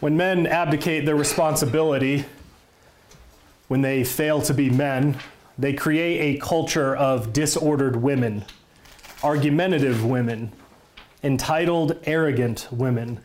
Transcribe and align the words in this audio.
When 0.00 0.18
men 0.18 0.46
abdicate 0.46 1.06
their 1.06 1.16
responsibility, 1.16 2.26
when 3.68 3.80
they 3.80 4.04
fail 4.04 4.42
to 4.42 4.52
be 4.52 4.68
men, 4.68 5.16
they 5.56 5.72
create 5.72 6.36
a 6.36 6.38
culture 6.38 6.94
of 6.94 7.32
disordered 7.32 7.96
women, 7.96 8.44
argumentative 9.24 10.04
women, 10.04 10.52
entitled, 11.22 11.98
arrogant 12.04 12.68
women. 12.70 13.20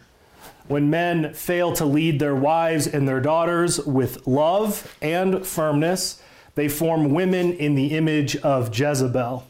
When 0.70 0.90
men 0.90 1.34
fail 1.34 1.74
to 1.74 1.84
lead 1.84 2.22
their 2.22 2.36
wives 2.36 2.88
and 2.88 3.06
their 3.06 3.20
daughters 3.20 3.82
with 3.82 4.26
love 4.26 4.96
and 5.02 5.46
firmness, 5.46 6.24
they 6.56 6.70
form 6.70 7.14
women 7.14 7.52
in 7.52 7.76
the 7.76 7.88
image 7.88 8.38
of 8.38 8.74
Jezebel. 8.74 9.46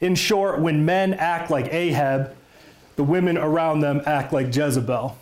In 0.00 0.14
short, 0.14 0.60
when 0.60 0.86
men 0.86 1.12
act 1.12 1.50
like 1.50 1.74
Ahab, 1.74 2.34
the 2.96 3.04
women 3.04 3.36
around 3.36 3.80
them 3.80 4.00
act 4.06 4.32
like 4.32 4.46
Jezebel 4.56 5.18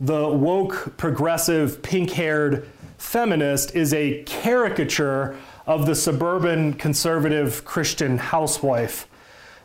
the 0.00 0.28
woke, 0.28 0.96
progressive, 0.96 1.82
pink 1.82 2.10
haired 2.10 2.68
feminist 2.98 3.74
is 3.74 3.92
a 3.94 4.22
caricature 4.24 5.36
of 5.66 5.86
the 5.86 5.94
suburban 5.94 6.74
conservative 6.74 7.64
Christian 7.64 8.18
housewife. 8.18 9.06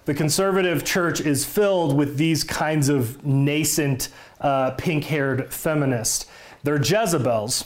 The 0.06 0.14
conservative 0.14 0.86
church 0.86 1.20
is 1.22 1.46
filled 1.46 1.96
with 1.96 2.18
these 2.18 2.44
kinds 2.44 2.90
of 2.90 3.26
nascent, 3.26 4.10
uh, 4.42 4.72
pink 4.72 5.04
haired 5.06 5.54
feminists. 5.54 6.26
They're 6.64 6.82
Jezebels. 6.82 7.66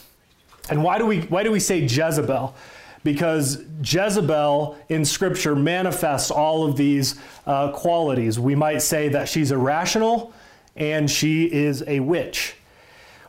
And 0.70 0.84
why 0.84 0.98
do, 0.98 1.06
we, 1.06 1.22
why 1.22 1.44
do 1.44 1.52
we 1.52 1.60
say 1.60 1.80
Jezebel? 1.80 2.56
Because 3.04 3.64
Jezebel 3.84 4.78
in 4.90 5.04
Scripture 5.04 5.56
manifests 5.56 6.32
all 6.32 6.66
of 6.66 6.78
these 6.78 7.20
uh, 7.46 7.72
qualities. 7.72 8.40
We 8.40 8.56
might 8.56 8.82
say 8.82 9.10
that 9.10 9.28
she's 9.28 9.52
irrational 9.52 10.34
and 10.76 11.10
she 11.10 11.46
is 11.46 11.84
a 11.88 12.00
witch. 12.00 12.56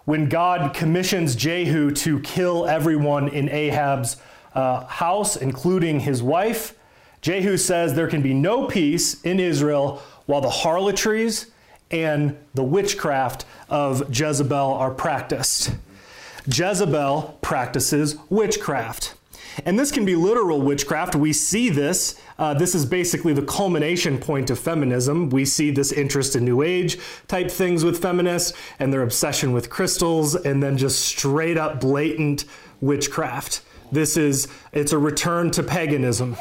When 0.05 0.29
God 0.29 0.75
commissions 0.75 1.35
Jehu 1.35 1.91
to 1.93 2.21
kill 2.21 2.67
everyone 2.67 3.29
in 3.29 3.49
Ahab's 3.49 4.17
uh, 4.55 4.85
house, 4.85 5.37
including 5.37 6.01
his 6.01 6.23
wife, 6.23 6.75
Jehu 7.23 7.57
says 7.57 7.95
there 7.95 8.09
can 8.09 8.21
be 8.21 8.35
no 8.35 8.67
peace 8.67 9.23
in 9.23 9.41
Israel 9.41 10.03
while 10.27 10.43
the 10.43 10.51
harlotries 10.51 11.47
and 11.91 12.37
the 12.55 12.63
witchcraft 12.63 13.47
of 13.69 14.15
Jezebel 14.15 14.75
are 14.75 14.91
practiced. 14.91 15.73
Jezebel 16.47 17.39
practices 17.41 18.17
witchcraft. 18.29 19.15
And 19.65 19.79
this 19.79 19.91
can 19.91 20.05
be 20.05 20.17
literal 20.17 20.61
witchcraft. 20.61 21.15
We 21.15 21.33
see 21.33 21.71
this. 21.71 22.21
Uh, 22.39 22.55
this 22.55 22.75
is 22.75 22.85
basically 22.85 23.33
the 23.33 23.43
culmination 23.43 24.19
point 24.19 24.51
of 24.51 24.59
feminism. 24.59 25.31
We 25.31 25.45
see 25.45 25.71
this 25.71 25.93
interest 25.93 26.35
in 26.35 26.45
New 26.45 26.63
Age 26.63 26.99
type 27.29 27.51
things 27.51 27.85
with 27.85 28.03
feminists 28.03 28.53
and 28.79 28.93
their 28.93 29.03
obsession 29.03 29.53
with 29.53 29.71
crystals, 29.71 30.35
and 30.35 30.63
then 30.63 30.77
just 30.77 31.01
straight 31.01 31.57
up 31.57 31.81
blatant 31.81 32.45
witchcraft. 32.81 33.63
This 33.93 34.17
is, 34.17 34.49
it's 34.73 34.93
a 34.93 34.99
return 34.99 35.51
to 35.53 35.63
paganism. 35.63 36.37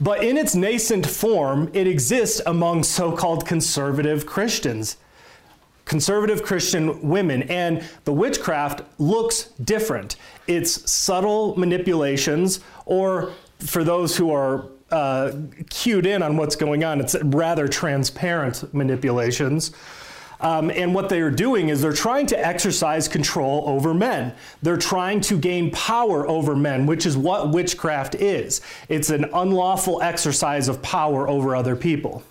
But 0.00 0.24
in 0.24 0.36
its 0.36 0.54
nascent 0.54 1.06
form, 1.06 1.70
it 1.72 1.86
exists 1.86 2.40
among 2.46 2.84
so 2.84 3.12
called 3.12 3.46
conservative 3.46 4.26
Christians 4.26 4.96
conservative 5.88 6.42
Christian 6.42 7.08
women, 7.08 7.42
and 7.44 7.82
the 8.04 8.12
witchcraft 8.12 8.82
looks 9.00 9.44
different. 9.64 10.16
It's 10.46 10.88
subtle 10.90 11.58
manipulations, 11.58 12.60
or 12.84 13.32
for 13.58 13.82
those 13.82 14.16
who 14.16 14.30
are 14.30 14.66
uh, 14.90 15.32
cued 15.70 16.06
in 16.06 16.22
on 16.22 16.36
what's 16.36 16.56
going 16.56 16.84
on, 16.84 17.00
it's 17.00 17.16
rather 17.24 17.66
transparent 17.66 18.72
manipulations. 18.74 19.72
Um, 20.40 20.70
and 20.70 20.94
what 20.94 21.08
they 21.08 21.20
are 21.20 21.32
doing 21.32 21.70
is 21.70 21.82
they're 21.82 21.92
trying 21.92 22.26
to 22.26 22.46
exercise 22.46 23.08
control 23.08 23.64
over 23.66 23.92
men. 23.92 24.34
They're 24.62 24.76
trying 24.76 25.20
to 25.22 25.38
gain 25.38 25.72
power 25.72 26.28
over 26.28 26.54
men, 26.54 26.86
which 26.86 27.06
is 27.06 27.16
what 27.16 27.50
witchcraft 27.50 28.14
is. 28.14 28.60
It's 28.88 29.10
an 29.10 29.24
unlawful 29.34 30.00
exercise 30.00 30.68
of 30.68 30.80
power 30.80 31.28
over 31.28 31.56
other 31.56 31.74
people 31.74 32.22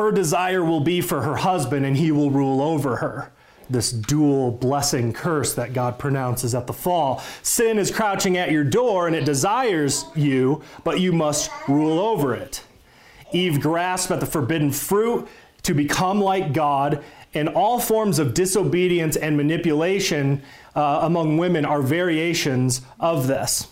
her 0.00 0.10
desire 0.10 0.64
will 0.64 0.80
be 0.80 1.00
for 1.00 1.20
her 1.22 1.36
husband 1.36 1.84
and 1.84 1.96
he 1.96 2.10
will 2.10 2.30
rule 2.30 2.62
over 2.62 2.96
her. 2.96 3.30
This 3.68 3.92
dual 3.92 4.50
blessing 4.50 5.12
curse 5.12 5.54
that 5.54 5.74
God 5.74 5.98
pronounces 5.98 6.54
at 6.54 6.66
the 6.66 6.72
fall. 6.72 7.22
Sin 7.42 7.78
is 7.78 7.90
crouching 7.90 8.36
at 8.36 8.50
your 8.50 8.64
door 8.64 9.06
and 9.06 9.14
it 9.14 9.24
desires 9.24 10.06
you, 10.16 10.62
but 10.84 11.00
you 11.00 11.12
must 11.12 11.50
rule 11.68 12.00
over 12.00 12.34
it. 12.34 12.64
Eve 13.32 13.60
grasped 13.60 14.10
at 14.10 14.20
the 14.20 14.26
forbidden 14.26 14.72
fruit 14.72 15.28
to 15.62 15.74
become 15.74 16.20
like 16.20 16.52
God, 16.52 17.04
and 17.34 17.48
all 17.48 17.78
forms 17.78 18.18
of 18.18 18.34
disobedience 18.34 19.14
and 19.14 19.36
manipulation 19.36 20.42
uh, 20.74 21.00
among 21.02 21.36
women 21.36 21.64
are 21.64 21.82
variations 21.82 22.80
of 22.98 23.26
this. 23.26 23.68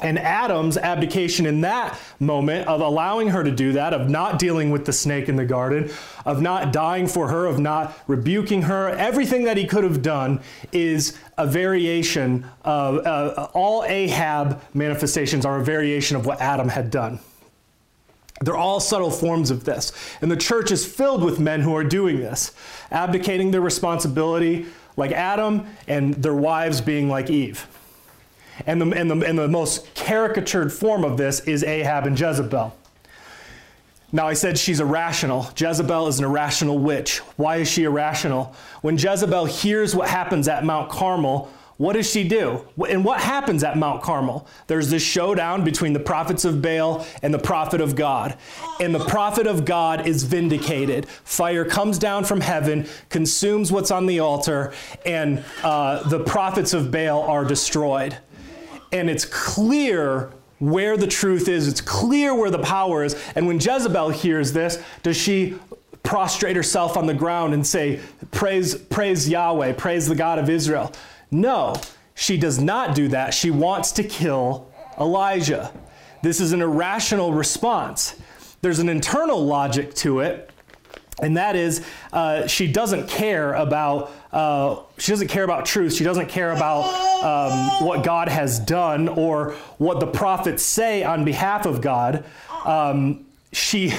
And 0.00 0.16
Adam's 0.16 0.76
abdication 0.76 1.44
in 1.44 1.62
that 1.62 1.98
moment 2.20 2.68
of 2.68 2.80
allowing 2.80 3.28
her 3.28 3.42
to 3.42 3.50
do 3.50 3.72
that, 3.72 3.92
of 3.92 4.08
not 4.08 4.38
dealing 4.38 4.70
with 4.70 4.84
the 4.84 4.92
snake 4.92 5.28
in 5.28 5.34
the 5.34 5.44
garden, 5.44 5.90
of 6.24 6.40
not 6.40 6.72
dying 6.72 7.08
for 7.08 7.28
her, 7.28 7.46
of 7.46 7.58
not 7.58 7.98
rebuking 8.06 8.62
her, 8.62 8.90
everything 8.90 9.44
that 9.44 9.56
he 9.56 9.66
could 9.66 9.82
have 9.82 10.00
done 10.00 10.40
is 10.70 11.18
a 11.36 11.46
variation 11.46 12.46
of 12.64 13.04
uh, 13.04 13.48
all 13.54 13.82
Ahab 13.84 14.62
manifestations 14.72 15.44
are 15.44 15.58
a 15.58 15.64
variation 15.64 16.16
of 16.16 16.26
what 16.26 16.40
Adam 16.40 16.68
had 16.68 16.92
done. 16.92 17.18
They're 18.40 18.56
all 18.56 18.78
subtle 18.78 19.10
forms 19.10 19.50
of 19.50 19.64
this. 19.64 19.92
And 20.20 20.30
the 20.30 20.36
church 20.36 20.70
is 20.70 20.86
filled 20.86 21.24
with 21.24 21.40
men 21.40 21.60
who 21.60 21.74
are 21.74 21.82
doing 21.82 22.20
this, 22.20 22.52
abdicating 22.92 23.50
their 23.50 23.60
responsibility 23.60 24.66
like 24.96 25.12
Adam 25.12 25.66
and 25.86 26.14
their 26.14 26.34
wives 26.34 26.80
being 26.80 27.08
like 27.08 27.30
Eve. 27.30 27.66
And 28.66 28.80
the, 28.80 28.90
and, 28.90 29.10
the, 29.10 29.26
and 29.26 29.38
the 29.38 29.48
most 29.48 29.94
caricatured 29.94 30.72
form 30.72 31.04
of 31.04 31.16
this 31.16 31.40
is 31.40 31.62
Ahab 31.64 32.06
and 32.06 32.18
Jezebel. 32.18 32.74
Now, 34.10 34.26
I 34.26 34.32
said 34.32 34.58
she's 34.58 34.80
irrational. 34.80 35.50
Jezebel 35.54 36.08
is 36.08 36.18
an 36.18 36.24
irrational 36.24 36.78
witch. 36.78 37.18
Why 37.36 37.56
is 37.56 37.70
she 37.70 37.84
irrational? 37.84 38.54
When 38.80 38.96
Jezebel 38.96 39.44
hears 39.44 39.94
what 39.94 40.08
happens 40.08 40.48
at 40.48 40.64
Mount 40.64 40.88
Carmel, 40.88 41.50
what 41.76 41.92
does 41.92 42.10
she 42.10 42.26
do? 42.26 42.66
And 42.88 43.04
what 43.04 43.20
happens 43.20 43.62
at 43.62 43.76
Mount 43.76 44.02
Carmel? 44.02 44.48
There's 44.66 44.90
this 44.90 45.02
showdown 45.02 45.62
between 45.62 45.92
the 45.92 46.00
prophets 46.00 46.44
of 46.44 46.60
Baal 46.60 47.06
and 47.22 47.32
the 47.32 47.38
prophet 47.38 47.80
of 47.80 47.94
God. 47.94 48.36
And 48.80 48.92
the 48.92 49.04
prophet 49.04 49.46
of 49.46 49.64
God 49.64 50.06
is 50.06 50.24
vindicated. 50.24 51.06
Fire 51.08 51.64
comes 51.64 51.98
down 51.98 52.24
from 52.24 52.40
heaven, 52.40 52.88
consumes 53.10 53.70
what's 53.70 53.92
on 53.92 54.06
the 54.06 54.18
altar, 54.18 54.72
and 55.06 55.44
uh, 55.62 56.08
the 56.08 56.24
prophets 56.24 56.74
of 56.74 56.90
Baal 56.90 57.22
are 57.22 57.44
destroyed 57.44 58.16
and 58.92 59.08
it's 59.10 59.24
clear 59.24 60.30
where 60.58 60.96
the 60.96 61.06
truth 61.06 61.48
is, 61.48 61.68
it's 61.68 61.80
clear 61.80 62.34
where 62.34 62.50
the 62.50 62.58
power 62.58 63.04
is. 63.04 63.16
And 63.34 63.46
when 63.46 63.60
Jezebel 63.60 64.10
hears 64.10 64.52
this, 64.52 64.82
does 65.02 65.16
she 65.16 65.58
prostrate 66.02 66.56
herself 66.56 66.96
on 66.96 67.06
the 67.06 67.14
ground 67.14 67.54
and 67.54 67.66
say, 67.66 68.00
Praise, 68.30 68.74
praise 68.74 69.28
Yahweh, 69.28 69.74
praise 69.74 70.08
the 70.08 70.14
God 70.14 70.38
of 70.38 70.50
Israel? 70.50 70.92
No, 71.30 71.76
she 72.14 72.36
does 72.36 72.58
not 72.58 72.94
do 72.94 73.08
that. 73.08 73.34
She 73.34 73.50
wants 73.50 73.92
to 73.92 74.02
kill 74.02 74.68
Elijah. 74.98 75.72
This 76.22 76.40
is 76.40 76.52
an 76.52 76.60
irrational 76.60 77.32
response. 77.32 78.16
There's 78.60 78.80
an 78.80 78.88
internal 78.88 79.44
logic 79.44 79.94
to 79.96 80.20
it, 80.20 80.47
and 81.20 81.36
that 81.36 81.56
is 81.56 81.84
uh, 82.12 82.46
she 82.46 82.70
doesn't 82.70 83.08
care 83.08 83.54
about 83.54 84.12
uh, 84.32 84.80
she 84.98 85.12
doesn't 85.12 85.28
care 85.28 85.44
about 85.44 85.64
truth. 85.64 85.94
She 85.94 86.04
doesn't 86.04 86.28
care 86.28 86.52
about 86.52 86.84
um, 87.24 87.86
what 87.86 88.04
god 88.04 88.28
has 88.28 88.58
done 88.58 89.08
or 89.08 89.52
what 89.78 90.00
the 90.00 90.06
prophets 90.06 90.62
say 90.62 91.02
on 91.02 91.24
behalf 91.24 91.66
of 91.66 91.80
god. 91.80 92.24
Um, 92.64 93.26
she 93.52 93.92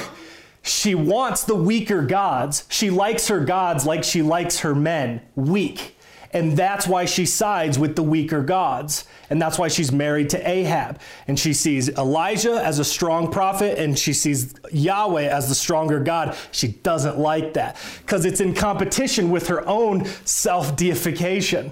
she 0.61 0.93
wants 0.95 1.43
the 1.43 1.55
weaker 1.55 2.01
gods. 2.01 2.65
She 2.69 2.89
likes 2.89 3.27
her 3.27 3.39
gods 3.39 3.85
like 3.85 4.03
she 4.03 4.21
likes 4.21 4.59
her 4.59 4.75
men. 4.75 5.21
Weak 5.35 5.95
and 6.31 6.55
that's 6.55 6.87
why 6.87 7.05
she 7.05 7.25
sides 7.25 7.79
with 7.79 7.95
the 7.95 8.03
weaker 8.03 8.43
gods. 8.43 9.05
And 9.31 9.41
that's 9.41 9.57
why 9.57 9.67
she's 9.67 9.91
married 9.91 10.29
to 10.31 10.47
Ahab. 10.47 10.99
And 11.27 11.39
she 11.39 11.53
sees 11.53 11.89
Elijah 11.89 12.63
as 12.63 12.77
a 12.77 12.85
strong 12.85 13.31
prophet 13.31 13.79
and 13.79 13.97
she 13.97 14.13
sees 14.13 14.53
Yahweh 14.71 15.27
as 15.27 15.49
the 15.49 15.55
stronger 15.55 15.99
God. 15.99 16.37
She 16.51 16.67
doesn't 16.67 17.17
like 17.17 17.53
that 17.53 17.77
because 18.01 18.25
it's 18.25 18.41
in 18.41 18.53
competition 18.53 19.31
with 19.31 19.47
her 19.47 19.67
own 19.67 20.05
self 20.25 20.75
deification. 20.75 21.71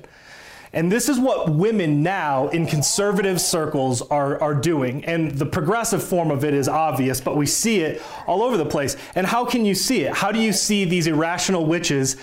And 0.73 0.91
this 0.91 1.07
is 1.07 1.19
what 1.19 1.49
women 1.49 2.03
now 2.03 2.49
in 2.49 2.67
conservative 2.67 3.39
circles 3.39 4.01
are, 4.01 4.41
are 4.41 4.53
doing. 4.53 5.05
And 5.05 5.31
the 5.31 5.45
progressive 5.45 6.03
form 6.03 6.29
of 6.29 6.43
it 6.43 6.53
is 6.53 6.67
obvious, 6.67 7.21
but 7.21 7.37
we 7.37 7.45
see 7.45 7.79
it 7.79 8.01
all 8.25 8.43
over 8.43 8.57
the 8.57 8.65
place. 8.65 8.97
And 9.15 9.25
how 9.25 9.45
can 9.45 9.65
you 9.65 9.73
see 9.73 10.01
it? 10.01 10.13
How 10.13 10.31
do 10.31 10.39
you 10.39 10.51
see 10.51 10.83
these 10.83 11.07
irrational 11.07 11.65
witches? 11.65 12.17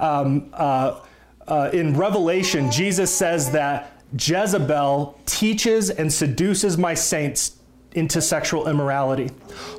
Um, 0.00 0.48
uh, 0.54 1.00
uh, 1.50 1.70
in 1.72 1.96
Revelation, 1.96 2.70
Jesus 2.70 3.14
says 3.14 3.50
that 3.52 4.02
Jezebel 4.18 5.18
teaches 5.26 5.90
and 5.90 6.12
seduces 6.12 6.78
my 6.78 6.94
saints 6.94 7.56
into 7.92 8.22
sexual 8.22 8.68
immorality. 8.68 9.30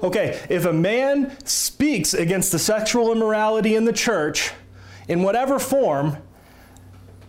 Okay, 0.03 0.39
if 0.49 0.65
a 0.65 0.73
man 0.73 1.35
speaks 1.45 2.13
against 2.13 2.51
the 2.51 2.59
sexual 2.59 3.11
immorality 3.11 3.75
in 3.75 3.85
the 3.85 3.93
church, 3.93 4.51
in 5.07 5.23
whatever 5.23 5.59
form, 5.59 6.17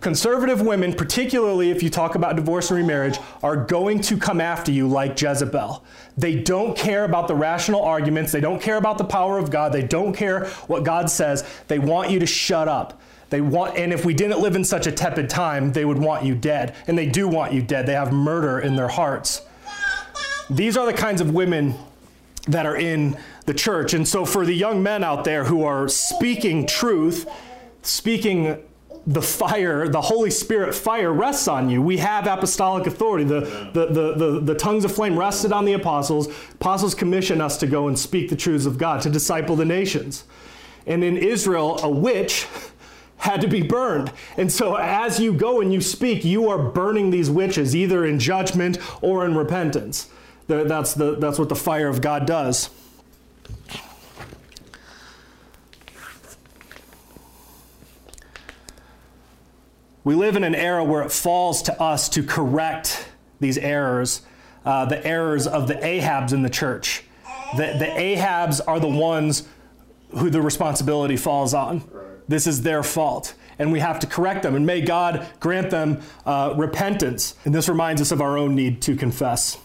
conservative 0.02 0.60
women, 0.60 0.93
particularly 0.93 1.70
if 1.70 1.82
you 1.82 1.88
talk 1.88 2.14
about 2.14 2.37
divorce 2.37 2.70
and 2.70 2.78
remarriage, 2.78 3.19
are 3.43 3.56
going 3.56 4.00
to 4.02 4.16
come 4.19 4.40
after 4.40 4.72
you 4.72 4.88
like 4.88 5.20
Jezebel. 5.20 5.84
They 6.16 6.40
don't 6.40 6.76
care 6.76 7.04
about 7.04 7.28
the 7.28 7.34
rational 7.34 7.82
arguments, 7.82 8.32
they 8.32 8.40
don't 8.40 8.60
care 8.60 8.76
about 8.76 8.99
the 8.99 9.04
power 9.04 9.38
of 9.38 9.50
God, 9.50 9.72
they 9.72 9.82
don't 9.82 10.12
care 10.12 10.46
what 10.66 10.84
God 10.84 11.08
says. 11.08 11.44
They 11.69 11.78
want 11.78 12.10
you 12.10 12.19
to 12.19 12.26
shut 12.26 12.69
up. 12.69 13.00
They 13.31 13.40
want, 13.40 13.78
and 13.78 13.94
if 13.94 14.04
we 14.04 14.12
didn't 14.12 14.40
live 14.40 14.56
in 14.56 14.64
such 14.64 14.87
a 14.87 14.93
tepid 14.93 15.31
time, 15.31 15.72
they 15.72 15.87
would 15.87 15.96
want 15.96 16.22
you 16.22 16.34
dead. 16.34 16.75
And 16.87 16.99
they 16.99 17.06
do 17.06 17.26
want 17.26 17.54
you 17.54 17.62
dead. 17.62 17.87
They 17.87 17.94
have 17.94 18.12
murder 18.12 18.60
in 18.60 18.76
their 18.76 18.88
hearts. 18.88 19.40
These 20.50 20.76
are 20.76 20.84
the 20.84 20.93
kinds 20.93 21.22
of 21.22 21.32
women 21.32 21.75
that 22.49 22.66
are 22.66 22.76
in 22.76 23.16
the 23.46 23.54
church. 23.54 23.94
And 23.94 24.06
so, 24.06 24.26
for 24.26 24.44
the 24.44 24.52
young 24.52 24.82
men 24.82 25.02
out 25.02 25.25
there 25.25 25.44
who 25.44 25.64
are 25.64 25.88
speaking 25.88 26.66
truth, 26.66 27.26
speaking 27.81 28.62
the 29.06 29.22
fire, 29.22 29.88
the 29.88 30.00
Holy 30.00 30.31
Spirit 30.31 30.75
fire 30.75 31.12
rests 31.12 31.49
on 31.49 31.69
you. 31.69 31.82
We 31.82 31.99
have 31.99 32.26
apostolic 32.26 32.87
authority. 32.87 33.25
The, 33.25 33.40
the, 33.72 33.87
the, 33.87 34.14
the, 34.14 34.40
the 34.40 34.54
tongues 34.54 34.84
of 34.84 34.94
flame 34.94 35.19
rested 35.19 35.52
on 35.52 35.64
the 35.64 35.72
apostles. 35.72 36.28
Apostles 36.52 36.94
commission 36.94 37.40
us 37.40 37.56
to 37.58 37.66
go 37.66 37.88
and 37.88 37.99
speak 37.99 38.31
the 38.31 38.37
truths 38.37 38.66
of 38.66 38.78
God, 38.78 39.00
to 39.02 39.10
disciple 39.10 39.56
the 39.56 39.64
nations. 39.64 40.25
And 40.87 41.02
in 41.02 41.16
Israel, 41.16 41.81
a 41.82 41.90
witch 41.90 42.46
had 43.16 43.40
to 43.40 43.49
be 43.49 43.62
burned. 43.62 44.12
And 44.37 44.50
so 44.50 44.76
as 44.76 45.19
you 45.19 45.32
go 45.32 45.60
and 45.60 45.72
you 45.72 45.81
speak, 45.81 46.25
you 46.25 46.49
are 46.49 46.58
burning 46.58 47.10
these 47.10 47.31
witches, 47.31 47.75
either 47.75 48.04
in 48.04 48.19
judgment 48.19 48.78
or 49.00 49.25
in 49.26 49.37
repentance. 49.37 50.08
That's, 50.46 50.94
the, 50.94 51.16
that's 51.16 51.38
what 51.38 51.49
the 51.49 51.56
fire 51.56 51.88
of 51.88 52.00
God 52.00 52.26
does. 52.26 52.70
We 60.04 60.14
live 60.16 60.34
in 60.37 60.43
an 60.43 60.54
era 60.54 60.82
where 60.82 61.02
it 61.02 61.12
falls 61.12 61.62
to 61.62 61.81
us 61.81 62.08
to 62.10 62.22
correct 62.25 63.08
these 63.38 63.56
errors, 63.56 64.22
uh, 64.64 64.87
the 64.87 65.04
errors 65.06 65.46
of 65.46 65.69
the 65.69 65.75
Ahabs 65.75 66.32
in 66.32 66.43
the 66.43 66.50
church. 66.50 67.04
The, 67.56 67.76
the 67.78 67.87
Ahabs 67.87 68.60
are 68.66 68.81
the 68.81 68.88
ones 68.88 69.46
who 70.10 70.31
the 70.31 70.43
responsibility 70.43 71.16
falls 71.16 71.54
on. 71.54 71.88
This 72.28 72.46
is 72.46 72.62
their 72.62 72.82
fault. 72.82 73.34
And 73.58 73.70
we 73.70 73.81
have 73.81 74.00
to 74.00 74.06
correct 74.06 74.43
them. 74.43 74.54
And 74.54 74.66
may 74.66 74.81
God 74.81 75.26
grant 75.38 75.70
them 75.70 76.00
uh, 76.26 76.54
repentance. 76.56 77.34
And 77.44 77.54
this 77.54 77.69
reminds 77.69 78.00
us 78.00 78.10
of 78.10 78.20
our 78.20 78.37
own 78.37 78.54
need 78.54 78.82
to 78.82 78.96
confess. 78.96 79.56